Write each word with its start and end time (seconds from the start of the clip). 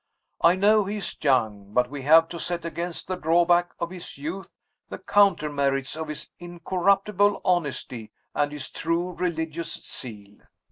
I 0.41 0.55
know 0.55 0.85
he 0.85 0.97
is 0.97 1.15
young 1.23 1.73
but 1.73 1.87
we 1.91 2.01
have 2.01 2.27
to 2.29 2.39
set 2.39 2.65
against 2.65 3.07
the 3.07 3.15
drawback 3.15 3.69
of 3.79 3.91
his 3.91 4.17
youth, 4.17 4.51
the 4.89 4.97
counter 4.97 5.47
merits 5.47 5.95
of 5.95 6.07
his 6.07 6.29
incorruptible 6.39 7.39
honesty 7.45 8.11
and 8.33 8.51
his 8.51 8.71
true 8.71 9.11
religious 9.11 9.73
zeal. 9.87 10.37